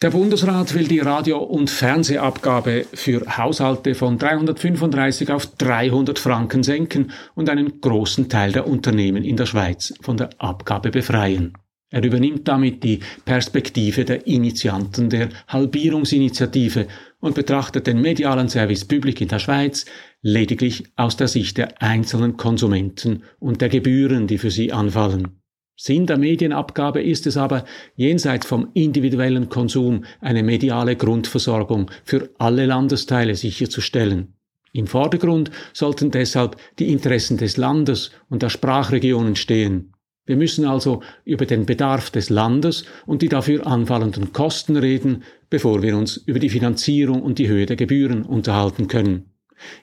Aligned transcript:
Der 0.00 0.10
Bundesrat 0.10 0.74
will 0.74 0.86
die 0.86 1.00
Radio- 1.00 1.42
und 1.42 1.70
Fernsehabgabe 1.70 2.86
für 2.94 3.36
Haushalte 3.36 3.96
von 3.96 4.16
335 4.16 5.32
auf 5.32 5.46
300 5.56 6.20
Franken 6.20 6.62
senken 6.62 7.10
und 7.34 7.50
einen 7.50 7.80
großen 7.80 8.28
Teil 8.28 8.52
der 8.52 8.68
Unternehmen 8.68 9.24
in 9.24 9.36
der 9.36 9.46
Schweiz 9.46 9.92
von 10.00 10.16
der 10.16 10.30
Abgabe 10.38 10.92
befreien. 10.92 11.54
Er 11.90 12.04
übernimmt 12.04 12.46
damit 12.46 12.84
die 12.84 13.00
Perspektive 13.24 14.04
der 14.04 14.24
Initianten 14.28 15.10
der 15.10 15.30
Halbierungsinitiative 15.48 16.86
und 17.18 17.34
betrachtet 17.34 17.88
den 17.88 18.00
medialen 18.00 18.48
Service 18.48 18.84
Public 18.84 19.20
in 19.20 19.28
der 19.28 19.40
Schweiz 19.40 19.84
lediglich 20.22 20.84
aus 20.94 21.16
der 21.16 21.26
Sicht 21.26 21.58
der 21.58 21.82
einzelnen 21.82 22.36
Konsumenten 22.36 23.24
und 23.40 23.60
der 23.60 23.68
Gebühren, 23.68 24.28
die 24.28 24.38
für 24.38 24.52
sie 24.52 24.72
anfallen. 24.72 25.40
Sinn 25.80 26.06
der 26.06 26.18
Medienabgabe 26.18 27.00
ist 27.00 27.28
es 27.28 27.36
aber, 27.36 27.64
jenseits 27.94 28.46
vom 28.46 28.70
individuellen 28.74 29.48
Konsum 29.48 30.04
eine 30.20 30.42
mediale 30.42 30.96
Grundversorgung 30.96 31.88
für 32.04 32.30
alle 32.38 32.66
Landesteile 32.66 33.36
sicherzustellen. 33.36 34.34
Im 34.72 34.88
Vordergrund 34.88 35.52
sollten 35.72 36.10
deshalb 36.10 36.56
die 36.80 36.90
Interessen 36.90 37.36
des 37.36 37.56
Landes 37.56 38.10
und 38.28 38.42
der 38.42 38.48
Sprachregionen 38.48 39.36
stehen. 39.36 39.92
Wir 40.26 40.36
müssen 40.36 40.64
also 40.64 41.00
über 41.24 41.46
den 41.46 41.64
Bedarf 41.64 42.10
des 42.10 42.28
Landes 42.28 42.84
und 43.06 43.22
die 43.22 43.28
dafür 43.28 43.64
anfallenden 43.64 44.32
Kosten 44.32 44.76
reden, 44.76 45.22
bevor 45.48 45.80
wir 45.80 45.96
uns 45.96 46.16
über 46.16 46.40
die 46.40 46.50
Finanzierung 46.50 47.22
und 47.22 47.38
die 47.38 47.46
Höhe 47.46 47.66
der 47.66 47.76
Gebühren 47.76 48.24
unterhalten 48.24 48.88
können. 48.88 49.30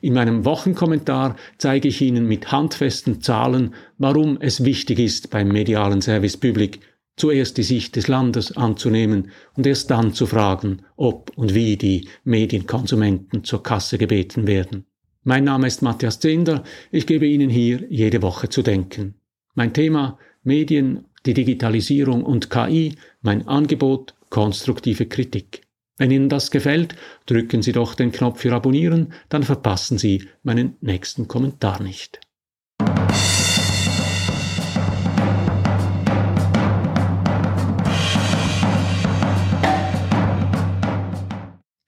In 0.02 0.14
meinem 0.14 0.46
Wochenkommentar 0.46 1.36
zeige 1.58 1.88
ich 1.88 2.02
Ihnen 2.02 2.28
mit 2.28 2.52
handfesten 2.52 3.22
Zahlen, 3.22 3.74
warum 3.98 4.38
es 4.40 4.64
wichtig 4.64 5.00
ist, 5.00 5.30
beim 5.30 5.50
medialen 5.50 6.02
Service 6.02 6.38
Public 6.38 6.80
zuerst 7.16 7.58
die 7.58 7.64
Sicht 7.64 7.96
des 7.96 8.08
Landes 8.08 8.56
anzunehmen 8.56 9.32
und 9.56 9.66
erst 9.66 9.90
dann 9.92 10.14
zu 10.14 10.26
fragen, 10.26 10.82
ob 10.98 11.32
und 11.38 11.54
wie 11.54 11.78
die 11.78 12.08
Medienkonsumenten 12.24 13.44
zur 13.44 13.64
Kasse 13.64 13.98
gebeten 13.98 14.48
werden. 14.48 14.86
Mein 15.24 15.46
Name 15.46 15.68
ist 15.68 15.82
Matthias 15.82 16.20
Zender, 16.20 16.64
ich 16.92 17.08
gebe 17.08 17.26
Ihnen 17.26 17.50
hier 17.50 17.86
jede 17.90 18.22
Woche 18.22 18.50
zu 18.50 18.62
denken. 18.62 19.16
Mein 19.56 19.74
Thema 19.74 20.20
Medien, 20.44 21.06
die 21.26 21.34
Digitalisierung 21.34 22.24
und 22.24 22.50
KI, 22.50 22.96
mein 23.22 23.48
Angebot 23.48 24.14
konstruktive 24.30 25.08
Kritik. 25.08 25.65
Wenn 25.98 26.12
Ihnen 26.12 26.28
das 26.28 26.52
gefällt, 26.52 26.96
drücken 27.26 27.62
Sie 27.62 27.72
doch 27.72 27.96
den 27.96 28.12
Knopf 28.12 28.42
für 28.42 28.54
Abonnieren, 28.54 29.14
dann 29.30 29.44
verpassen 29.44 29.98
Sie 29.98 30.28
meinen 30.44 30.76
nächsten 30.82 31.30
Kommentar 31.30 31.82
nicht. 31.82 32.20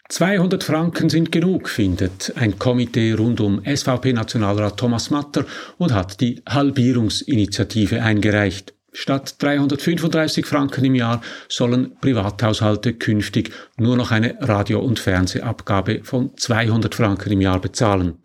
»200 0.09 0.63
Franken 0.63 1.09
sind 1.09 1.33
genug«, 1.33 1.67
findet 1.67 2.33
ein 2.37 2.57
Komitee 2.57 3.11
rund 3.11 3.41
um 3.41 3.61
SVP-Nationalrat 3.63 4.77
Thomas 4.77 5.11
Matter 5.11 5.45
und 5.77 5.93
hat 5.93 6.21
die 6.21 6.41
Halbierungsinitiative 6.47 8.01
eingereicht. 8.01 8.76
Statt 8.99 9.35
335 9.43 10.47
Franken 10.47 10.83
im 10.83 10.95
Jahr 10.95 11.21
sollen 11.47 11.95
Privathaushalte 12.01 12.95
künftig 12.95 13.51
nur 13.77 13.95
noch 13.95 14.09
eine 14.09 14.39
Radio- 14.41 14.79
und 14.79 14.97
Fernsehabgabe 14.97 15.99
von 16.01 16.35
200 16.35 16.95
Franken 16.95 17.31
im 17.31 17.41
Jahr 17.41 17.61
bezahlen. 17.61 18.15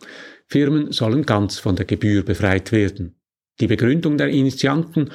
Firmen 0.46 0.90
sollen 0.90 1.26
ganz 1.26 1.58
von 1.58 1.76
der 1.76 1.84
Gebühr 1.84 2.24
befreit 2.24 2.72
werden. 2.72 3.16
Die 3.60 3.66
Begründung 3.66 4.16
der 4.16 4.28
Initianten, 4.28 5.10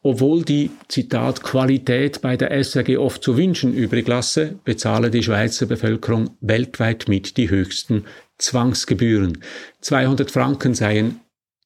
obwohl 0.00 0.44
die, 0.44 0.70
Zitat, 0.86 1.42
Qualität 1.42 2.20
bei 2.20 2.36
der 2.36 2.52
SRG 2.52 2.96
oft 2.96 3.24
zu 3.24 3.36
wünschen 3.36 3.74
übrig 3.74 4.06
lasse, 4.06 4.60
bezahle 4.62 5.10
die 5.10 5.24
Schweizer 5.24 5.66
Bevölkerung 5.66 6.36
weltweit 6.40 7.08
mit 7.08 7.36
die 7.36 7.50
höchsten 7.50 8.04
Zwangsgebühren. 8.38 9.42
200 9.80 10.30
Franken 10.30 10.74
seien 10.74 11.18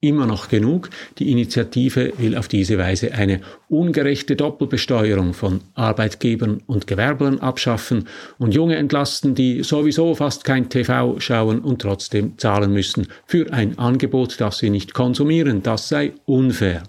immer 0.09 0.27
noch 0.27 0.49
genug. 0.49 0.91
Die 1.19 1.31
Initiative 1.31 2.13
will 2.19 2.37
auf 2.37 2.48
diese 2.48 2.79
Weise 2.79 3.13
eine 3.13 3.41
ungerechte 3.69 4.37
Doppelbesteuerung 4.37 5.35
von 5.35 5.61
Arbeitgebern 5.75 6.63
und 6.67 6.87
Gewerblern 6.87 7.41
abschaffen 7.41 8.09
und 8.39 8.55
Junge 8.55 8.77
entlasten, 8.77 9.35
die 9.35 9.63
sowieso 9.63 10.14
fast 10.14 10.45
kein 10.45 10.69
TV 10.69 11.19
schauen 11.20 11.61
und 11.61 11.83
trotzdem 11.83 12.39
zahlen 12.39 12.73
müssen 12.73 13.09
für 13.27 13.53
ein 13.53 13.79
Angebot, 13.79 14.41
das 14.41 14.59
sie 14.59 14.70
nicht 14.70 14.95
konsumieren. 14.95 15.63
Das 15.63 15.89
sei 15.89 16.13
unfair. 16.27 16.83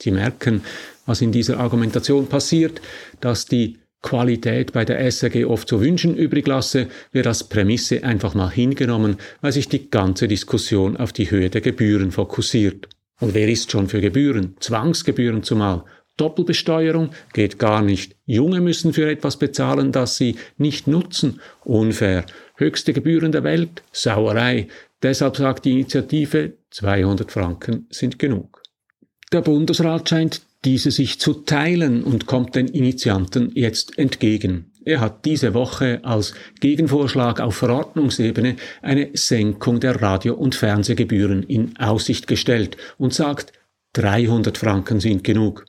Sie 0.00 0.10
merken, 0.10 0.62
was 1.06 1.20
in 1.20 1.32
dieser 1.32 1.58
Argumentation 1.58 2.26
passiert, 2.26 2.80
dass 3.20 3.46
die 3.46 3.78
Qualität 4.04 4.74
bei 4.74 4.84
der 4.84 5.00
SRG 5.10 5.46
oft 5.46 5.66
zu 5.66 5.80
wünschen 5.80 6.14
übrig 6.14 6.46
lasse, 6.46 6.88
wird 7.10 7.26
als 7.26 7.44
Prämisse 7.44 8.04
einfach 8.04 8.34
mal 8.34 8.50
hingenommen, 8.50 9.16
weil 9.40 9.50
sich 9.50 9.66
die 9.68 9.90
ganze 9.90 10.28
Diskussion 10.28 10.98
auf 10.98 11.14
die 11.14 11.30
Höhe 11.30 11.48
der 11.48 11.62
Gebühren 11.62 12.12
fokussiert. 12.12 12.86
Und 13.18 13.32
wer 13.32 13.48
ist 13.48 13.72
schon 13.72 13.88
für 13.88 14.02
Gebühren? 14.02 14.56
Zwangsgebühren 14.60 15.42
zumal. 15.42 15.84
Doppelbesteuerung 16.18 17.10
geht 17.32 17.58
gar 17.58 17.80
nicht. 17.80 18.14
Junge 18.26 18.60
müssen 18.60 18.92
für 18.92 19.10
etwas 19.10 19.38
bezahlen, 19.38 19.90
das 19.90 20.18
sie 20.18 20.36
nicht 20.58 20.86
nutzen. 20.86 21.40
Unfair. 21.64 22.26
Höchste 22.56 22.92
Gebühren 22.92 23.32
der 23.32 23.42
Welt? 23.42 23.82
Sauerei. 23.90 24.68
Deshalb 25.02 25.38
sagt 25.38 25.64
die 25.64 25.72
Initiative, 25.72 26.52
200 26.70 27.32
Franken 27.32 27.86
sind 27.90 28.18
genug. 28.18 28.62
Der 29.32 29.40
Bundesrat 29.40 30.10
scheint 30.10 30.42
diese 30.64 30.90
sich 30.90 31.20
zu 31.20 31.34
teilen 31.34 32.02
und 32.02 32.26
kommt 32.26 32.54
den 32.54 32.68
Initianten 32.68 33.50
jetzt 33.54 33.98
entgegen. 33.98 34.70
Er 34.84 35.00
hat 35.00 35.24
diese 35.24 35.54
Woche 35.54 36.00
als 36.02 36.34
Gegenvorschlag 36.60 37.40
auf 37.40 37.56
Verordnungsebene 37.56 38.56
eine 38.82 39.10
Senkung 39.14 39.80
der 39.80 40.02
Radio- 40.02 40.34
und 40.34 40.54
Fernsehgebühren 40.54 41.42
in 41.42 41.76
Aussicht 41.78 42.26
gestellt 42.26 42.76
und 42.98 43.14
sagt, 43.14 43.52
300 43.94 44.58
Franken 44.58 45.00
sind 45.00 45.24
genug. 45.24 45.64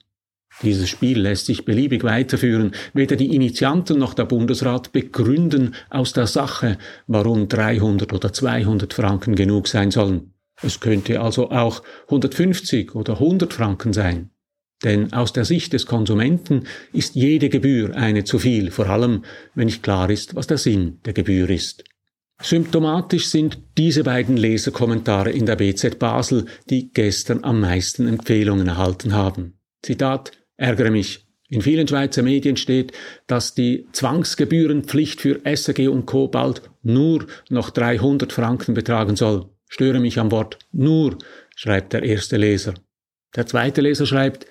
Dieses 0.63 0.89
Spiel 0.89 1.19
lässt 1.19 1.47
sich 1.47 1.65
beliebig 1.65 2.03
weiterführen. 2.03 2.71
Weder 2.93 3.15
die 3.15 3.35
Initianten 3.35 3.99
noch 3.99 4.13
der 4.13 4.25
Bundesrat 4.25 4.93
begründen 4.93 5.75
aus 5.89 6.13
der 6.13 6.27
Sache, 6.27 6.77
warum 7.07 7.47
300 7.47 8.13
oder 8.13 8.31
200 8.31 8.93
Franken 8.93 9.35
genug 9.35 9.67
sein 9.67 9.91
sollen. 9.91 10.33
Es 10.61 10.79
könnte 10.79 11.19
also 11.19 11.51
auch 11.51 11.83
150 12.05 12.95
oder 12.95 13.13
100 13.13 13.53
Franken 13.53 13.91
sein. 13.91 14.29
Denn 14.83 15.13
aus 15.13 15.33
der 15.33 15.45
Sicht 15.45 15.73
des 15.73 15.85
Konsumenten 15.85 16.65
ist 16.91 17.15
jede 17.15 17.49
Gebühr 17.49 17.95
eine 17.95 18.23
zu 18.23 18.39
viel, 18.39 18.71
vor 18.71 18.87
allem 18.87 19.23
wenn 19.53 19.65
nicht 19.65 19.83
klar 19.83 20.09
ist, 20.09 20.35
was 20.35 20.47
der 20.47 20.57
Sinn 20.57 20.99
der 21.05 21.13
Gebühr 21.13 21.49
ist. 21.49 21.83
Symptomatisch 22.41 23.27
sind 23.27 23.59
diese 23.77 24.03
beiden 24.03 24.35
Leserkommentare 24.35 25.31
in 25.31 25.45
der 25.45 25.55
BZ 25.55 25.97
Basel, 25.99 26.45
die 26.69 26.91
gestern 26.91 27.43
am 27.43 27.61
meisten 27.61 28.07
Empfehlungen 28.07 28.67
erhalten 28.67 29.13
haben. 29.13 29.57
Zitat, 29.81 30.31
ärgere 30.57 30.91
mich. 30.91 31.25
In 31.47 31.61
vielen 31.61 31.87
Schweizer 31.87 32.23
Medien 32.23 32.57
steht, 32.57 32.91
dass 33.27 33.53
die 33.53 33.87
Zwangsgebührenpflicht 33.93 35.21
für 35.21 35.41
SRG 35.45 35.87
und 35.87 36.05
Co. 36.05 36.27
bald 36.27 36.63
nur 36.81 37.27
noch 37.49 37.69
300 37.69 38.33
Franken 38.33 38.73
betragen 38.73 39.15
soll. 39.15 39.49
Störe 39.69 39.99
mich 39.99 40.19
am 40.19 40.31
Wort 40.31 40.59
nur, 40.71 41.17
schreibt 41.55 41.93
der 41.93 42.03
erste 42.03 42.37
Leser. 42.37 42.73
Der 43.35 43.45
zweite 43.45 43.81
Leser 43.81 44.05
schreibt, 44.05 44.47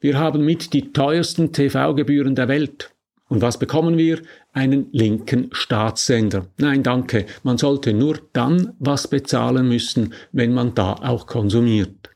wir 0.00 0.18
haben 0.18 0.44
mit 0.44 0.72
die 0.72 0.92
teuersten 0.92 1.52
TV-Gebühren 1.52 2.34
der 2.34 2.48
Welt. 2.48 2.94
Und 3.28 3.42
was 3.42 3.58
bekommen 3.58 3.96
wir? 3.96 4.20
Einen 4.52 4.88
linken 4.92 5.50
Staatssender. 5.52 6.46
Nein, 6.56 6.82
danke. 6.82 7.26
Man 7.44 7.58
sollte 7.58 7.92
nur 7.92 8.18
dann 8.32 8.72
was 8.78 9.08
bezahlen 9.08 9.68
müssen, 9.68 10.14
wenn 10.32 10.52
man 10.52 10.74
da 10.74 10.94
auch 10.94 11.26
konsumiert. 11.26 12.10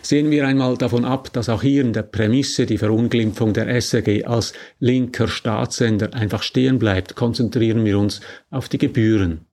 Sehen 0.00 0.30
wir 0.30 0.46
einmal 0.46 0.76
davon 0.76 1.04
ab, 1.04 1.32
dass 1.32 1.48
auch 1.48 1.62
hier 1.62 1.82
in 1.82 1.92
der 1.92 2.02
Prämisse 2.02 2.66
die 2.66 2.78
Verunglimpfung 2.78 3.52
der 3.52 3.68
SRG 3.68 4.24
als 4.24 4.52
linker 4.78 5.28
Staatssender 5.28 6.14
einfach 6.14 6.42
stehen 6.42 6.78
bleibt, 6.78 7.14
konzentrieren 7.14 7.84
wir 7.84 7.98
uns 7.98 8.20
auf 8.50 8.68
die 8.68 8.78
Gebühren. 8.78 9.46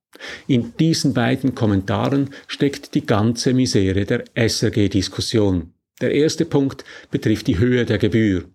In 0.48 0.74
diesen 0.78 1.14
beiden 1.14 1.56
Kommentaren 1.56 2.30
steckt 2.48 2.96
die 2.96 3.06
ganze 3.06 3.54
Misere 3.54 4.06
der 4.06 4.24
SRG-Diskussion. 4.36 5.74
Der 6.02 6.14
erste 6.14 6.46
Punkt 6.46 6.84
betrifft 7.12 7.48
die 7.48 7.60
Höhe 7.60 7.86
der 7.86 7.98
Gebühr. 7.98 8.46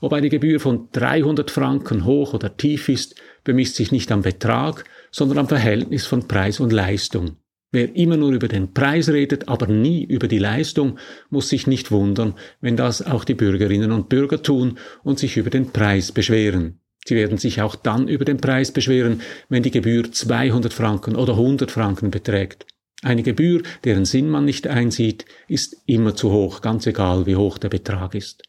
Ob 0.00 0.12
eine 0.12 0.28
Gebühr 0.28 0.60
von 0.60 0.88
300 0.92 1.50
Franken 1.50 2.04
hoch 2.04 2.32
oder 2.32 2.56
tief 2.56 2.88
ist, 2.88 3.16
bemisst 3.42 3.76
sich 3.76 3.92
nicht 3.92 4.10
am 4.12 4.22
Betrag, 4.22 4.84
sondern 5.10 5.38
am 5.38 5.48
Verhältnis 5.48 6.06
von 6.06 6.26
Preis 6.26 6.60
und 6.60 6.72
Leistung. 6.72 7.36
Wer 7.72 7.94
immer 7.96 8.16
nur 8.16 8.32
über 8.32 8.46
den 8.46 8.72
Preis 8.72 9.08
redet, 9.08 9.48
aber 9.48 9.66
nie 9.66 10.04
über 10.04 10.28
die 10.28 10.38
Leistung, 10.38 10.98
muss 11.28 11.48
sich 11.48 11.66
nicht 11.66 11.90
wundern, 11.90 12.34
wenn 12.60 12.76
das 12.76 13.02
auch 13.02 13.24
die 13.24 13.34
Bürgerinnen 13.34 13.90
und 13.90 14.08
Bürger 14.08 14.40
tun 14.42 14.78
und 15.02 15.18
sich 15.18 15.36
über 15.36 15.50
den 15.50 15.72
Preis 15.72 16.12
beschweren. 16.12 16.78
Sie 17.04 17.16
werden 17.16 17.36
sich 17.36 17.60
auch 17.60 17.74
dann 17.74 18.08
über 18.08 18.24
den 18.24 18.38
Preis 18.38 18.70
beschweren, 18.70 19.20
wenn 19.48 19.62
die 19.62 19.72
Gebühr 19.72 20.10
200 20.10 20.72
Franken 20.72 21.16
oder 21.16 21.32
100 21.32 21.70
Franken 21.70 22.10
beträgt. 22.10 22.64
Eine 23.04 23.22
Gebühr, 23.22 23.62
deren 23.84 24.06
Sinn 24.06 24.30
man 24.30 24.46
nicht 24.46 24.66
einsieht, 24.66 25.26
ist 25.46 25.76
immer 25.84 26.16
zu 26.16 26.32
hoch, 26.32 26.62
ganz 26.62 26.86
egal 26.86 27.26
wie 27.26 27.36
hoch 27.36 27.58
der 27.58 27.68
Betrag 27.68 28.14
ist. 28.14 28.42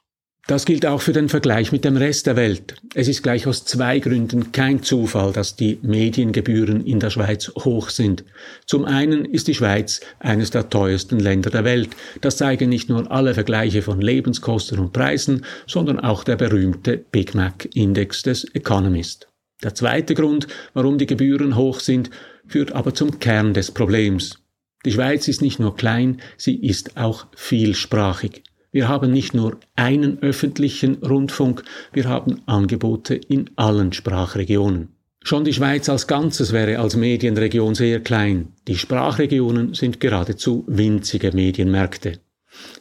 Das 0.48 0.64
gilt 0.64 0.86
auch 0.86 1.02
für 1.02 1.12
den 1.12 1.28
Vergleich 1.28 1.74
mit 1.74 1.84
dem 1.84 1.98
Rest 1.98 2.28
der 2.28 2.38
Welt. 2.38 2.76
Es 2.94 3.10
ist 3.10 3.22
gleich 3.22 3.48
aus 3.48 3.66
zwei 3.66 4.00
Gründen 4.00 4.54
kein 4.54 4.82
Zufall, 4.82 5.34
dass 5.34 5.58
die 5.58 5.80
Mediengebühren 5.82 6.86
in 6.86 7.02
der 7.02 7.10
Schweiz 7.10 7.52
hoch 7.66 7.90
sind. 7.90 8.24
Zum 8.66 8.86
einen 8.86 9.26
ist 9.26 9.50
die 9.50 9.56
Schweiz 9.56 10.00
eines 10.20 10.52
der 10.52 10.70
teuersten 10.70 11.20
Länder 11.20 11.50
der 11.50 11.66
Welt. 11.66 11.90
Das 12.22 12.38
zeigen 12.38 12.70
nicht 12.70 12.88
nur 12.88 13.12
alle 13.12 13.34
Vergleiche 13.34 13.82
von 13.82 14.00
Lebenskosten 14.00 14.80
und 14.80 14.94
Preisen, 14.94 15.44
sondern 15.68 16.00
auch 16.00 16.24
der 16.24 16.38
berühmte 16.38 16.96
Big 16.98 17.36
Mac 17.36 17.68
Index 17.74 18.22
des 18.22 18.46
Economist. 18.54 19.28
Der 19.64 19.76
zweite 19.76 20.14
Grund, 20.14 20.48
warum 20.74 20.98
die 20.98 21.08
Gebühren 21.08 21.58
hoch 21.58 21.82
sind, 21.82 22.10
führt 22.48 22.72
aber 22.72 22.94
zum 22.94 23.20
Kern 23.20 23.54
des 23.54 23.72
Problems. 23.72 24.45
Die 24.86 24.92
Schweiz 24.92 25.28
ist 25.28 25.42
nicht 25.42 25.60
nur 25.60 25.76
klein, 25.76 26.22
sie 26.38 26.56
ist 26.56 26.96
auch 26.96 27.26
vielsprachig. 27.36 28.44
Wir 28.72 28.88
haben 28.88 29.12
nicht 29.12 29.34
nur 29.34 29.60
einen 29.76 30.20
öffentlichen 30.22 30.96
Rundfunk, 31.04 31.64
wir 31.92 32.06
haben 32.06 32.42
Angebote 32.46 33.16
in 33.16 33.50
allen 33.56 33.94
Sprachregionen. 33.94 34.90
Schon 35.24 35.44
die 35.44 35.54
Schweiz 35.54 35.90
als 35.90 36.06
Ganzes 36.06 36.54
wäre 36.54 36.78
als 36.78 36.96
Medienregion 36.96 37.74
sehr 37.74 38.00
klein. 38.00 38.50
Die 38.68 38.78
Sprachregionen 38.78 39.74
sind 39.74 40.00
geradezu 40.00 40.66
winzige 40.68 41.32
Medienmärkte. 41.32 42.20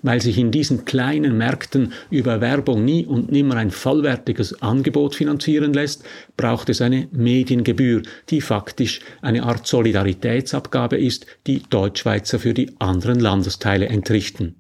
Weil 0.03 0.21
sich 0.21 0.39
in 0.39 0.51
diesen 0.51 0.85
kleinen 0.85 1.37
Märkten 1.37 1.93
über 2.11 2.41
Werbung 2.41 2.85
nie 2.85 3.07
und 3.07 3.33
nimmer 3.33 3.57
ein 3.57 3.71
vollwertiges 3.71 4.63
Angebot 4.63 5.15
finanzieren 5.15 5.73
lässt, 5.73 6.05
braucht 6.37 6.69
es 6.69 6.81
eine 6.81 7.09
Mediengebühr, 7.13 8.03
die 8.31 8.41
faktisch 8.41 9.01
eine 9.23 9.45
Art 9.45 9.67
Solidaritätsabgabe 9.67 10.99
ist, 10.99 11.27
die 11.47 11.63
Deutschschweizer 11.69 12.39
für 12.39 12.55
die 12.55 12.73
anderen 12.79 13.21
Landesteile 13.21 13.87
entrichten. 13.87 14.57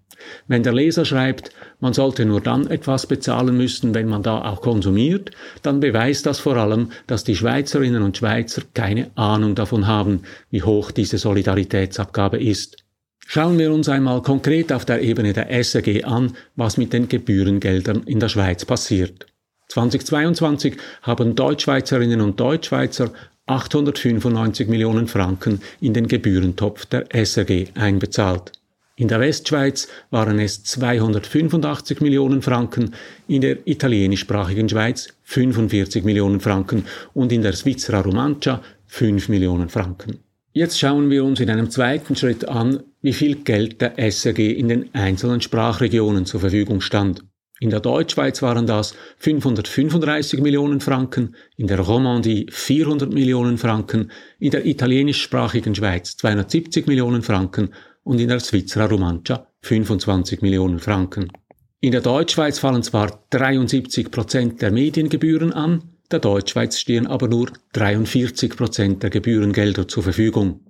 Wenn 0.46 0.62
der 0.62 0.72
Leser 0.72 1.04
schreibt, 1.04 1.50
man 1.80 1.92
sollte 1.92 2.24
nur 2.24 2.40
dann 2.40 2.66
etwas 2.66 3.06
bezahlen 3.06 3.56
müssen, 3.56 3.94
wenn 3.94 4.08
man 4.08 4.22
da 4.22 4.42
auch 4.42 4.60
konsumiert, 4.62 5.30
dann 5.62 5.80
beweist 5.80 6.26
das 6.26 6.38
vor 6.38 6.56
allem, 6.56 6.90
dass 7.06 7.24
die 7.24 7.36
Schweizerinnen 7.36 8.02
und 8.02 8.16
Schweizer 8.16 8.62
keine 8.74 9.10
Ahnung 9.16 9.54
davon 9.54 9.86
haben, 9.86 10.22
wie 10.50 10.62
hoch 10.62 10.90
diese 10.90 11.18
Solidaritätsabgabe 11.18 12.42
ist. 12.42 12.83
Schauen 13.26 13.58
wir 13.58 13.72
uns 13.72 13.88
einmal 13.88 14.22
konkret 14.22 14.72
auf 14.72 14.84
der 14.84 15.02
Ebene 15.02 15.32
der 15.32 15.50
SRG 15.50 16.04
an, 16.04 16.36
was 16.56 16.76
mit 16.76 16.92
den 16.92 17.08
Gebührengeldern 17.08 18.02
in 18.04 18.20
der 18.20 18.28
Schweiz 18.28 18.64
passiert. 18.64 19.26
2022 19.68 20.76
haben 21.02 21.34
Deutschschweizerinnen 21.34 22.20
und 22.20 22.38
Deutschschweizer 22.38 23.12
895 23.46 24.68
Millionen 24.68 25.08
Franken 25.08 25.60
in 25.80 25.94
den 25.94 26.06
Gebührentopf 26.08 26.86
der 26.86 27.06
SRG 27.14 27.68
einbezahlt. 27.74 28.52
In 28.96 29.08
der 29.08 29.18
Westschweiz 29.18 29.88
waren 30.10 30.38
es 30.38 30.62
285 30.62 32.00
Millionen 32.00 32.42
Franken, 32.42 32.94
in 33.26 33.40
der 33.40 33.66
italienischsprachigen 33.66 34.68
Schweiz 34.68 35.08
45 35.24 36.04
Millionen 36.04 36.40
Franken 36.40 36.84
und 37.12 37.32
in 37.32 37.42
der 37.42 37.54
Svizzera 37.54 38.00
Romancia 38.00 38.62
5 38.86 39.28
Millionen 39.28 39.68
Franken. 39.68 40.23
Jetzt 40.56 40.78
schauen 40.78 41.10
wir 41.10 41.24
uns 41.24 41.40
in 41.40 41.50
einem 41.50 41.68
zweiten 41.68 42.14
Schritt 42.14 42.48
an, 42.48 42.84
wie 43.02 43.12
viel 43.12 43.34
Geld 43.42 43.80
der 43.80 43.98
SRG 43.98 44.52
in 44.52 44.68
den 44.68 44.94
einzelnen 44.94 45.40
Sprachregionen 45.40 46.26
zur 46.26 46.38
Verfügung 46.38 46.80
stand. 46.80 47.24
In 47.58 47.70
der 47.70 47.80
Deutschschweiz 47.80 48.40
waren 48.40 48.64
das 48.64 48.94
535 49.18 50.40
Millionen 50.40 50.80
Franken, 50.80 51.34
in 51.56 51.66
der 51.66 51.80
Romandie 51.80 52.46
400 52.52 53.12
Millionen 53.12 53.58
Franken, 53.58 54.12
in 54.38 54.52
der 54.52 54.64
italienischsprachigen 54.64 55.74
Schweiz 55.74 56.16
270 56.18 56.86
Millionen 56.86 57.22
Franken 57.22 57.70
und 58.04 58.20
in 58.20 58.28
der 58.28 58.38
Svizzera 58.38 58.86
Romancia 58.86 59.48
25 59.62 60.40
Millionen 60.40 60.78
Franken. 60.78 61.32
In 61.80 61.90
der 61.90 62.00
Deutschschweiz 62.00 62.60
fallen 62.60 62.84
zwar 62.84 63.24
73 63.30 64.08
Prozent 64.12 64.62
der 64.62 64.70
Mediengebühren 64.70 65.52
an, 65.52 65.93
der 66.10 66.18
Deutschschweiz 66.18 66.78
stehen 66.78 67.06
aber 67.06 67.28
nur 67.28 67.50
43 67.72 68.56
Prozent 68.56 69.02
der 69.02 69.10
Gebührengelder 69.10 69.88
zur 69.88 70.02
Verfügung. 70.02 70.60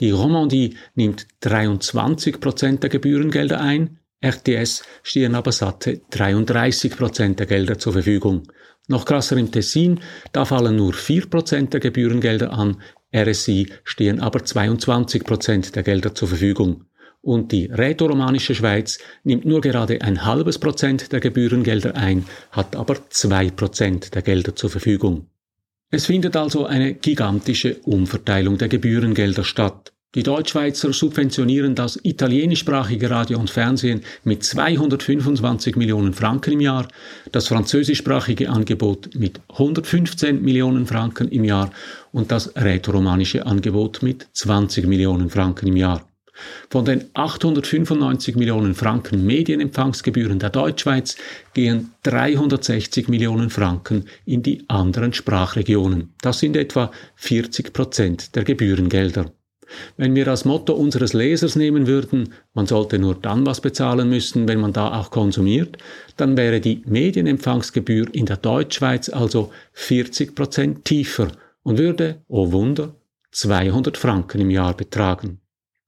Die 0.00 0.10
Romandie 0.10 0.76
nimmt 0.94 1.26
23 1.40 2.40
Prozent 2.40 2.82
der 2.82 2.90
Gebührengelder 2.90 3.60
ein, 3.60 3.98
RTS 4.22 4.82
stehen 5.02 5.34
aber 5.34 5.52
satte 5.52 6.00
33 6.10 6.96
Prozent 6.96 7.38
der 7.38 7.46
Gelder 7.46 7.78
zur 7.78 7.94
Verfügung. 7.94 8.42
Noch 8.88 9.04
krasser 9.04 9.36
im 9.36 9.50
Tessin, 9.50 10.00
da 10.32 10.44
fallen 10.44 10.76
nur 10.76 10.92
4 10.92 11.26
Prozent 11.26 11.72
der 11.72 11.80
Gebührengelder 11.80 12.52
an, 12.52 12.82
RSI 13.14 13.72
stehen 13.84 14.20
aber 14.20 14.44
22 14.44 15.24
Prozent 15.24 15.76
der 15.76 15.82
Gelder 15.82 16.14
zur 16.14 16.28
Verfügung. 16.28 16.84
Und 17.22 17.52
die 17.52 17.66
rätoromanische 17.66 18.54
Schweiz 18.54 18.98
nimmt 19.24 19.44
nur 19.44 19.60
gerade 19.60 20.00
ein 20.00 20.24
halbes 20.24 20.58
Prozent 20.58 21.12
der 21.12 21.20
Gebührengelder 21.20 21.94
ein, 21.94 22.24
hat 22.50 22.76
aber 22.76 22.96
zwei 23.10 23.50
Prozent 23.50 24.14
der 24.14 24.22
Gelder 24.22 24.56
zur 24.56 24.70
Verfügung. 24.70 25.26
Es 25.90 26.06
findet 26.06 26.36
also 26.36 26.66
eine 26.66 26.94
gigantische 26.94 27.76
Umverteilung 27.80 28.56
der 28.58 28.68
Gebührengelder 28.68 29.44
statt. 29.44 29.92
Die 30.16 30.22
Deutschschweizer 30.24 30.92
subventionieren 30.92 31.76
das 31.76 32.00
italienischsprachige 32.02 33.10
Radio 33.10 33.38
und 33.38 33.48
Fernsehen 33.48 34.00
mit 34.24 34.42
225 34.42 35.76
Millionen 35.76 36.14
Franken 36.14 36.54
im 36.54 36.60
Jahr, 36.60 36.88
das 37.30 37.46
französischsprachige 37.46 38.50
Angebot 38.50 39.10
mit 39.14 39.40
115 39.50 40.42
Millionen 40.42 40.86
Franken 40.86 41.28
im 41.28 41.44
Jahr 41.44 41.70
und 42.10 42.32
das 42.32 42.56
rätoromanische 42.56 43.46
Angebot 43.46 44.02
mit 44.02 44.26
20 44.32 44.86
Millionen 44.88 45.30
Franken 45.30 45.68
im 45.68 45.76
Jahr. 45.76 46.09
Von 46.68 46.84
den 46.84 47.06
895 47.14 48.36
Millionen 48.36 48.74
Franken 48.74 49.26
Medienempfangsgebühren 49.26 50.38
der 50.38 50.50
Deutschschweiz 50.50 51.16
gehen 51.54 51.92
360 52.04 53.08
Millionen 53.08 53.50
Franken 53.50 54.06
in 54.24 54.42
die 54.42 54.64
anderen 54.68 55.12
Sprachregionen. 55.12 56.14
Das 56.20 56.38
sind 56.38 56.56
etwa 56.56 56.90
40 57.16 57.72
Prozent 57.72 58.36
der 58.36 58.44
Gebührengelder. 58.44 59.32
Wenn 59.96 60.14
wir 60.14 60.24
das 60.24 60.44
Motto 60.44 60.74
unseres 60.74 61.12
Lesers 61.12 61.56
nehmen 61.56 61.86
würden, 61.86 62.32
man 62.54 62.66
sollte 62.66 62.98
nur 62.98 63.14
dann 63.14 63.46
was 63.46 63.60
bezahlen 63.60 64.08
müssen, 64.08 64.48
wenn 64.48 64.60
man 64.60 64.72
da 64.72 64.98
auch 64.98 65.10
konsumiert, 65.10 65.78
dann 66.16 66.36
wäre 66.36 66.60
die 66.60 66.82
Medienempfangsgebühr 66.86 68.12
in 68.12 68.26
der 68.26 68.36
Deutschschweiz 68.36 69.08
also 69.08 69.52
40 69.72 70.34
Prozent 70.34 70.84
tiefer 70.84 71.28
und 71.62 71.78
würde, 71.78 72.22
oh 72.28 72.52
Wunder, 72.52 72.94
200 73.32 73.96
Franken 73.96 74.40
im 74.40 74.50
Jahr 74.50 74.74
betragen. 74.74 75.40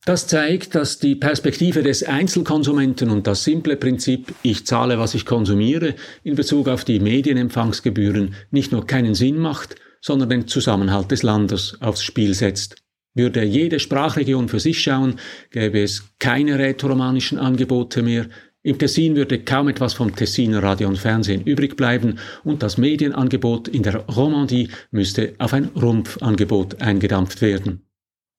Das 0.05 0.27
zeigt, 0.27 0.75
dass 0.75 0.99
die 0.99 1.15
Perspektive 1.15 1.85
des 1.85 2.03
Einzelkonsumenten 2.03 3.09
und 3.09 3.29
das 3.29 3.45
simple 3.45 3.77
Prinzip 3.77 4.35
ich 4.43 4.67
zahle, 4.67 4.99
was 4.99 5.15
ich 5.15 5.25
konsumiere 5.25 5.95
in 6.25 6.35
Bezug 6.35 6.67
auf 6.67 6.85
die 6.85 6.99
Medienempfangsgebühren 6.99 8.35
nicht 8.51 8.73
nur 8.73 8.85
keinen 8.85 9.15
Sinn 9.15 9.39
macht, 9.39 9.77
sondern 10.01 10.29
den 10.29 10.49
Zusammenhalt 10.49 11.13
des 11.13 11.23
Landes 11.23 11.77
aufs 11.81 12.03
Spiel 12.03 12.35
setzt. 12.35 12.83
Würde 13.15 13.45
jede 13.45 13.79
Sprachregion 13.79 14.49
für 14.49 14.59
sich 14.59 14.81
schauen, 14.83 15.21
gäbe 15.53 15.81
es 15.81 16.03
keine 16.19 16.59
rätoromanischen 16.59 17.39
Angebote 17.39 18.03
mehr, 18.03 18.27
im 18.65 18.79
Tessin 18.79 19.15
würde 19.15 19.41
kaum 19.41 19.69
etwas 19.69 19.95
vom 19.95 20.15
Tessiner 20.17 20.65
Radio 20.65 20.89
und 20.89 20.99
Fernsehen 20.99 21.43
übrig 21.45 21.77
bleiben 21.77 22.19
und 22.43 22.65
das 22.65 22.77
Medienangebot 22.77 23.69
in 23.69 23.85
der 23.85 23.97
Romandie 24.07 24.69
müsste 24.91 25.35
auf 25.39 25.53
ein 25.53 25.71
Rumpfangebot 25.77 26.81
eingedampft 26.81 27.41
werden. 27.41 27.83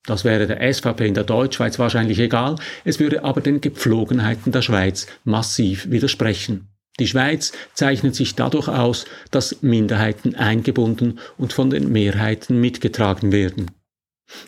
Das 0.05 0.25
wäre 0.25 0.48
der 0.48 0.74
SVP 0.74 1.07
in 1.07 1.13
der 1.13 1.24
Deutschschweiz 1.24 1.79
wahrscheinlich 1.79 2.19
egal, 2.19 2.55
es 2.83 3.00
würde 3.00 3.24
aber 3.24 3.41
den 3.41 3.62
Gepflogenheiten 3.62 4.51
der 4.51 4.62
Schweiz 4.62 5.07
massiv 5.24 5.89
widersprechen. 5.89 6.67
Die 7.00 7.07
Schweiz 7.07 7.53
zeichnet 7.74 8.13
sich 8.13 8.36
dadurch 8.36 8.67
aus, 8.67 9.05
dass 9.31 9.62
Minderheiten 9.62 10.36
eingebunden 10.36 11.19
und 11.38 11.53
von 11.53 11.69
den 11.69 11.91
Mehrheiten 11.91 12.60
mitgetragen 12.60 13.31
werden. 13.31 13.72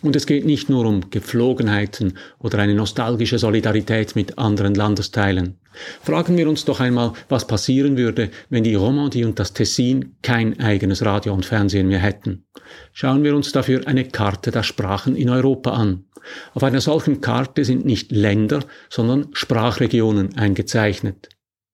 Und 0.02 0.16
es 0.16 0.26
geht 0.26 0.46
nicht 0.46 0.70
nur 0.70 0.86
um 0.86 1.10
Gepflogenheiten 1.10 2.18
oder 2.40 2.60
eine 2.60 2.76
nostalgische 2.76 3.40
Solidarität 3.40 4.16
mit 4.16 4.38
anderen 4.38 4.76
Landesteilen. 4.76 5.58
Fragen 6.02 6.38
wir 6.38 6.48
uns 6.50 6.66
doch 6.66 6.80
einmal, 6.80 7.14
was 7.30 7.48
passieren 7.48 7.98
würde, 7.98 8.30
wenn 8.50 8.64
die 8.64 8.76
Romandie 8.76 9.26
und 9.26 9.40
das 9.40 9.54
Tessin 9.54 10.16
kein 10.22 10.60
eigenes 10.60 11.06
Radio 11.06 11.34
und 11.34 11.46
Fernsehen 11.46 11.88
mehr 11.88 12.00
hätten. 12.00 12.46
Schauen 12.94 13.24
wir 13.24 13.36
uns 13.36 13.52
dafür 13.52 13.88
eine 13.88 14.06
Karte 14.06 14.52
der 14.52 14.64
Sprachen 14.64 15.16
in 15.16 15.30
Europa 15.30 15.72
an. 15.72 16.06
Auf 16.54 16.64
einer 16.64 16.82
solchen 16.82 17.22
Karte 17.22 17.66
sind 17.66 17.86
nicht 17.86 18.12
Länder, 18.12 18.62
sondern 18.90 19.30
Sprachregionen 19.34 20.38
eingezeichnet. 20.38 21.30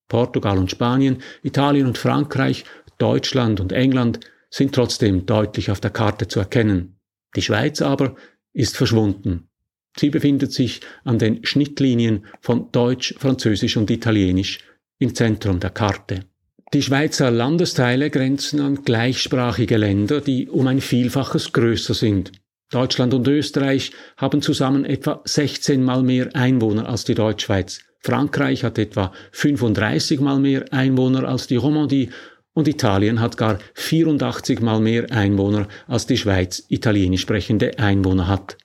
Portugal 0.08 0.58
und 0.58 0.70
Spanien, 0.70 1.22
Italien 1.42 1.86
und 1.86 1.96
Frankreich, 1.96 2.64
Deutschland 2.98 3.60
und 3.60 3.72
England 3.72 4.20
sind 4.50 4.74
trotzdem 4.74 5.24
deutlich 5.24 5.70
auf 5.70 5.80
der 5.80 5.90
Karte 5.90 6.28
zu 6.28 6.38
erkennen. 6.38 7.00
Die 7.34 7.42
Schweiz 7.42 7.80
aber 7.80 8.14
ist 8.52 8.76
verschwunden. 8.76 9.48
Sie 9.96 10.10
befindet 10.10 10.52
sich 10.52 10.80
an 11.04 11.18
den 11.18 11.44
Schnittlinien 11.44 12.26
von 12.40 12.70
Deutsch, 12.72 13.14
Französisch 13.18 13.76
und 13.76 13.90
Italienisch 13.90 14.60
im 14.98 15.14
Zentrum 15.14 15.60
der 15.60 15.70
Karte. 15.70 16.24
Die 16.72 16.82
Schweizer 16.82 17.30
Landesteile 17.30 18.08
grenzen 18.08 18.60
an 18.60 18.82
gleichsprachige 18.82 19.76
Länder, 19.76 20.22
die 20.22 20.48
um 20.48 20.66
ein 20.66 20.80
Vielfaches 20.80 21.52
größer 21.52 21.92
sind. 21.92 22.32
Deutschland 22.70 23.12
und 23.12 23.28
Österreich 23.28 23.92
haben 24.16 24.40
zusammen 24.40 24.86
etwa 24.86 25.20
16 25.24 25.82
mal 25.82 26.02
mehr 26.02 26.34
Einwohner 26.34 26.88
als 26.88 27.04
die 27.04 27.14
Deutschschweiz. 27.14 27.80
Frankreich 28.00 28.64
hat 28.64 28.78
etwa 28.78 29.12
35 29.32 30.20
mal 30.20 30.40
mehr 30.40 30.64
Einwohner 30.72 31.28
als 31.28 31.46
die 31.46 31.56
Romandie 31.56 32.08
und 32.54 32.68
Italien 32.68 33.20
hat 33.20 33.36
gar 33.36 33.58
84 33.74 34.60
mal 34.60 34.80
mehr 34.80 35.10
Einwohner 35.10 35.68
als 35.86 36.06
die 36.06 36.16
Schweiz 36.16 36.64
italienisch 36.68 37.20
sprechende 37.20 37.78
Einwohner 37.78 38.28
hat. 38.28 38.56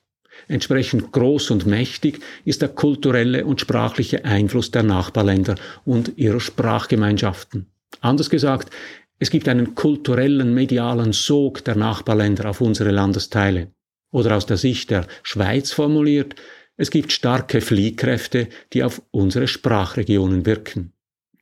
Entsprechend 0.46 1.12
groß 1.12 1.50
und 1.50 1.66
mächtig 1.66 2.20
ist 2.44 2.62
der 2.62 2.68
kulturelle 2.68 3.44
und 3.44 3.60
sprachliche 3.60 4.24
Einfluss 4.24 4.70
der 4.70 4.82
Nachbarländer 4.82 5.56
und 5.84 6.12
ihrer 6.16 6.40
Sprachgemeinschaften. 6.40 7.66
Anders 8.00 8.30
gesagt, 8.30 8.70
es 9.18 9.30
gibt 9.30 9.48
einen 9.48 9.74
kulturellen, 9.74 10.54
medialen 10.54 11.12
Sog 11.12 11.64
der 11.64 11.74
Nachbarländer 11.74 12.48
auf 12.48 12.60
unsere 12.60 12.92
Landesteile. 12.92 13.72
Oder 14.10 14.36
aus 14.36 14.46
der 14.46 14.56
Sicht 14.56 14.90
der 14.90 15.06
Schweiz 15.22 15.72
formuliert, 15.72 16.36
es 16.76 16.90
gibt 16.90 17.10
starke 17.12 17.60
Fliehkräfte, 17.60 18.48
die 18.72 18.84
auf 18.84 19.02
unsere 19.10 19.48
Sprachregionen 19.48 20.46
wirken. 20.46 20.92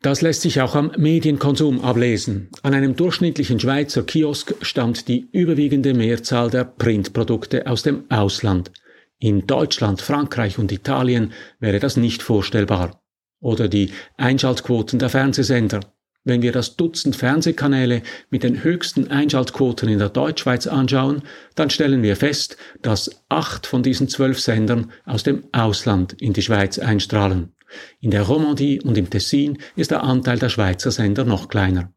Das 0.00 0.22
lässt 0.22 0.42
sich 0.42 0.60
auch 0.60 0.74
am 0.74 0.92
Medienkonsum 0.96 1.80
ablesen. 1.80 2.48
An 2.62 2.74
einem 2.74 2.96
durchschnittlichen 2.96 3.60
Schweizer 3.60 4.02
Kiosk 4.02 4.54
stammt 4.62 5.08
die 5.08 5.28
überwiegende 5.32 5.94
Mehrzahl 5.94 6.50
der 6.50 6.64
Printprodukte 6.64 7.66
aus 7.66 7.82
dem 7.82 8.10
Ausland. 8.10 8.70
In 9.18 9.46
Deutschland, 9.46 10.02
Frankreich 10.02 10.58
und 10.58 10.72
Italien 10.72 11.32
wäre 11.58 11.78
das 11.78 11.96
nicht 11.96 12.22
vorstellbar. 12.22 13.02
Oder 13.40 13.68
die 13.68 13.92
Einschaltquoten 14.16 14.98
der 14.98 15.08
Fernsehsender. 15.08 15.80
Wenn 16.24 16.42
wir 16.42 16.52
das 16.52 16.76
Dutzend 16.76 17.16
Fernsehkanäle 17.16 18.02
mit 18.30 18.42
den 18.42 18.64
höchsten 18.64 19.08
Einschaltquoten 19.08 19.88
in 19.88 20.00
der 20.00 20.08
Deutschschweiz 20.08 20.66
anschauen, 20.66 21.22
dann 21.54 21.70
stellen 21.70 22.02
wir 22.02 22.16
fest, 22.16 22.56
dass 22.82 23.24
acht 23.28 23.66
von 23.66 23.82
diesen 23.82 24.08
zwölf 24.08 24.40
Sendern 24.40 24.90
aus 25.04 25.22
dem 25.22 25.44
Ausland 25.52 26.14
in 26.20 26.32
die 26.32 26.42
Schweiz 26.42 26.78
einstrahlen. 26.78 27.54
In 28.00 28.10
der 28.10 28.22
Romandie 28.22 28.80
und 28.80 28.98
im 28.98 29.08
Tessin 29.08 29.58
ist 29.76 29.92
der 29.92 30.02
Anteil 30.02 30.38
der 30.38 30.48
Schweizer 30.48 30.90
Sender 30.90 31.24
noch 31.24 31.48
kleiner. 31.48 31.92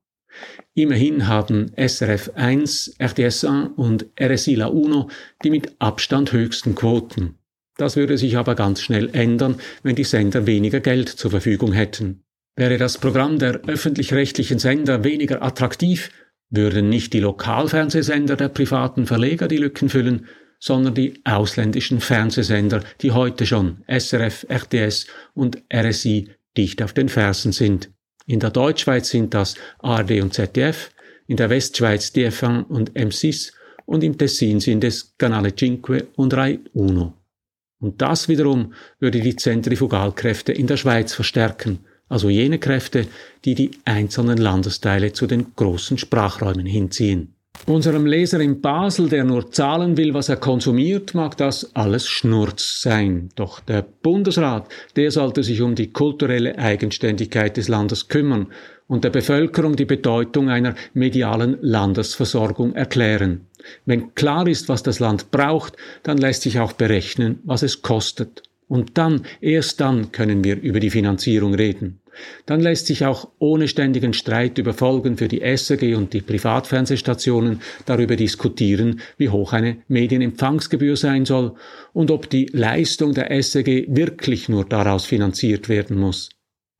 Immerhin 0.73 1.27
haben 1.27 1.71
SRF 1.75 2.31
1, 2.35 2.95
RTS 2.99 3.45
1 3.45 3.71
und 3.75 4.05
RSI 4.19 4.55
La 4.55 4.67
Uno 4.67 5.09
die 5.43 5.49
mit 5.49 5.75
Abstand 5.79 6.31
höchsten 6.31 6.75
Quoten. 6.75 7.35
Das 7.77 7.95
würde 7.95 8.17
sich 8.17 8.37
aber 8.37 8.55
ganz 8.55 8.81
schnell 8.81 9.09
ändern, 9.13 9.55
wenn 9.83 9.95
die 9.95 10.03
Sender 10.03 10.45
weniger 10.45 10.81
Geld 10.81 11.09
zur 11.09 11.31
Verfügung 11.31 11.71
hätten. 11.71 12.23
Wäre 12.55 12.77
das 12.77 12.97
Programm 12.97 13.39
der 13.39 13.61
öffentlich-rechtlichen 13.67 14.59
Sender 14.59 15.03
weniger 15.05 15.41
attraktiv, 15.41 16.11
würden 16.49 16.89
nicht 16.89 17.13
die 17.13 17.21
Lokalfernsehsender 17.21 18.35
der 18.35 18.49
privaten 18.49 19.05
Verleger 19.05 19.47
die 19.47 19.57
Lücken 19.57 19.87
füllen, 19.87 20.27
sondern 20.59 20.93
die 20.93 21.21
ausländischen 21.23 22.01
Fernsehsender, 22.01 22.83
die 23.01 23.11
heute 23.11 23.45
schon 23.45 23.83
SRF, 23.87 24.45
RTS 24.49 25.07
und 25.33 25.63
RSI 25.73 26.29
dicht 26.57 26.81
auf 26.83 26.93
den 26.93 27.07
Fersen 27.07 27.53
sind. 27.53 27.91
In 28.29 28.39
der 28.39 28.51
Deutschschweiz 28.51 29.09
sind 29.09 29.33
das 29.33 29.55
ARD 29.79 30.21
und 30.21 30.33
ZDF, 30.33 30.91
in 31.27 31.37
der 31.37 31.49
Westschweiz 31.49 32.11
DF1 32.13 32.67
und 32.67 32.91
M6 32.93 33.51
und 33.85 34.03
im 34.03 34.17
Tessin 34.17 34.59
sind 34.59 34.83
es 34.83 35.15
Canale 35.17 35.55
Cinque 35.55 36.07
und 36.15 36.33
Rai 36.33 36.59
Uno. 36.73 37.13
Und 37.79 38.01
das 38.01 38.27
wiederum 38.27 38.73
würde 38.99 39.19
die 39.19 39.35
Zentrifugalkräfte 39.35 40.51
in 40.51 40.67
der 40.67 40.77
Schweiz 40.77 41.13
verstärken 41.13 41.79
also 42.09 42.29
jene 42.29 42.57
Kräfte, 42.57 43.07
die 43.45 43.55
die 43.55 43.71
einzelnen 43.85 44.37
Landesteile 44.37 45.13
zu 45.13 45.27
den 45.27 45.55
großen 45.55 45.97
Sprachräumen 45.97 46.65
hinziehen. 46.65 47.35
Unserem 47.65 48.05
Leser 48.05 48.39
in 48.39 48.61
Basel, 48.61 49.09
der 49.09 49.23
nur 49.23 49.51
zahlen 49.51 49.95
will, 49.95 50.13
was 50.13 50.29
er 50.29 50.37
konsumiert, 50.37 51.13
mag 51.13 51.37
das 51.37 51.75
alles 51.75 52.07
Schnurz 52.07 52.81
sein. 52.81 53.29
Doch 53.35 53.59
der 53.59 53.83
Bundesrat, 53.83 54.67
der 54.95 55.11
sollte 55.11 55.43
sich 55.43 55.61
um 55.61 55.75
die 55.75 55.91
kulturelle 55.91 56.57
Eigenständigkeit 56.57 57.57
des 57.57 57.67
Landes 57.67 58.07
kümmern 58.07 58.47
und 58.87 59.03
der 59.03 59.11
Bevölkerung 59.11 59.75
die 59.75 59.85
Bedeutung 59.85 60.49
einer 60.49 60.73
medialen 60.93 61.57
Landesversorgung 61.61 62.73
erklären. 62.73 63.45
Wenn 63.85 64.15
klar 64.15 64.47
ist, 64.47 64.67
was 64.67 64.81
das 64.81 64.99
Land 64.99 65.29
braucht, 65.29 65.77
dann 66.01 66.17
lässt 66.17 66.41
sich 66.41 66.59
auch 66.59 66.73
berechnen, 66.73 67.39
was 67.43 67.61
es 67.61 67.83
kostet. 67.83 68.48
Und 68.69 68.99
dann, 68.99 69.25
erst 69.41 69.81
dann 69.81 70.11
können 70.11 70.43
wir 70.43 70.61
über 70.61 70.79
die 70.79 70.91
Finanzierung 70.91 71.55
reden. 71.55 71.99
Dann 72.45 72.61
lässt 72.61 72.85
sich 72.85 73.03
auch 73.03 73.29
ohne 73.39 73.67
ständigen 73.67 74.13
Streit 74.13 74.59
über 74.59 74.73
Folgen 74.73 75.17
für 75.17 75.27
die 75.27 75.41
SRG 75.41 75.95
und 75.95 76.13
die 76.13 76.21
Privatfernsehstationen 76.21 77.61
darüber 77.87 78.15
diskutieren, 78.15 79.01
wie 79.17 79.29
hoch 79.29 79.53
eine 79.53 79.77
Medienempfangsgebühr 79.87 80.97
sein 80.97 81.25
soll 81.25 81.55
und 81.93 82.11
ob 82.11 82.29
die 82.29 82.45
Leistung 82.53 83.13
der 83.15 83.31
SRG 83.31 83.87
wirklich 83.87 84.49
nur 84.49 84.65
daraus 84.65 85.05
finanziert 85.05 85.67
werden 85.67 85.97
muss. 85.97 86.29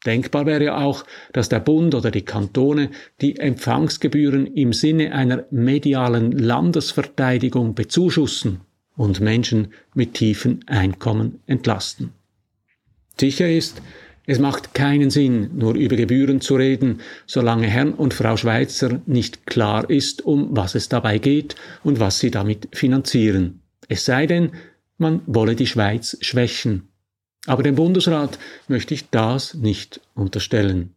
Denkbar 0.05 0.45
wäre 0.45 0.77
auch, 0.77 1.03
dass 1.33 1.49
der 1.49 1.59
Bund 1.59 1.95
oder 1.95 2.11
die 2.11 2.21
Kantone 2.21 2.91
die 3.19 3.37
Empfangsgebühren 3.37 4.45
im 4.45 4.73
Sinne 4.73 5.13
einer 5.13 5.45
medialen 5.49 6.33
Landesverteidigung 6.33 7.73
bezuschussen 7.73 8.61
und 8.99 9.21
Menschen 9.21 9.69
mit 9.93 10.13
tiefen 10.13 10.59
Einkommen 10.67 11.39
entlasten. 11.47 12.11
Sicher 13.17 13.49
ist, 13.49 13.81
es 14.25 14.39
macht 14.39 14.73
keinen 14.73 15.09
Sinn, 15.09 15.51
nur 15.57 15.75
über 15.75 15.95
Gebühren 15.95 16.41
zu 16.41 16.57
reden, 16.57 16.99
solange 17.25 17.67
Herrn 17.67 17.93
und 17.93 18.13
Frau 18.13 18.35
Schweizer 18.35 19.01
nicht 19.05 19.47
klar 19.47 19.89
ist, 19.89 20.25
um 20.25 20.49
was 20.51 20.75
es 20.75 20.89
dabei 20.89 21.17
geht 21.17 21.55
und 21.81 22.01
was 22.01 22.19
sie 22.19 22.29
damit 22.29 22.67
finanzieren. 22.73 23.61
Es 23.87 24.03
sei 24.03 24.27
denn, 24.27 24.51
man 24.97 25.21
wolle 25.25 25.55
die 25.55 25.65
Schweiz 25.65 26.17
schwächen. 26.19 26.89
Aber 27.45 27.63
dem 27.63 27.75
Bundesrat 27.75 28.37
möchte 28.67 28.93
ich 28.93 29.09
das 29.09 29.53
nicht 29.53 30.01
unterstellen. 30.13 30.93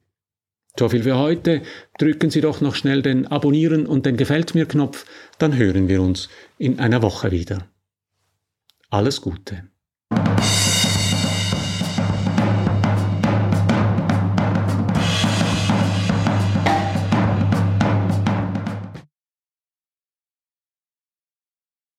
So 0.76 0.88
viel 0.88 1.04
für 1.04 1.18
heute. 1.18 1.62
Drücken 1.99 2.30
Sie 2.30 2.40
doch 2.40 2.61
noch 2.61 2.75
schnell 2.75 3.02
den 3.02 3.28
Abonnieren 3.28 3.87
und 3.87 4.06
den 4.06 4.16
Gefällt 4.16 4.56
mir 4.56 4.66
Knopf, 4.66 5.06
dann 5.38 5.56
hören 5.56 5.87
wir 5.88 6.02
uns 6.02 6.28
in 6.59 6.80
einer 6.80 7.02
Woche 7.02 7.30
wieder. 7.30 7.68
Alles 8.92 9.22
Gute. 9.22 9.72